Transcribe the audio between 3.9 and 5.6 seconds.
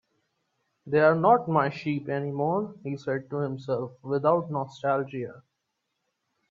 without nostalgia.